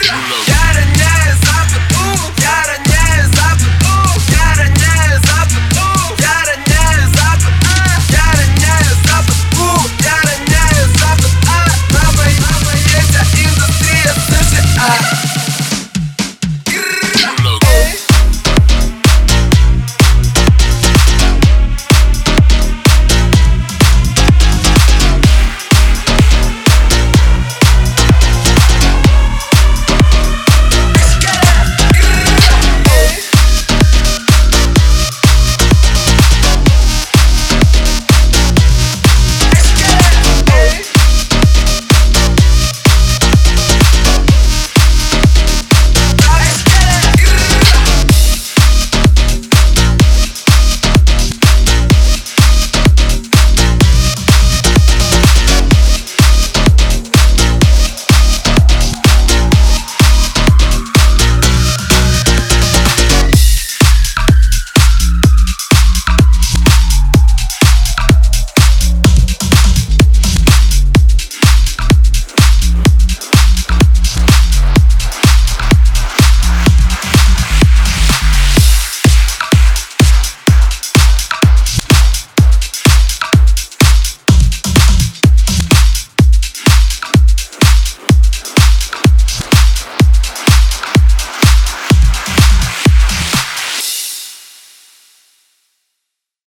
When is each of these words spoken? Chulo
Chulo 0.00 0.45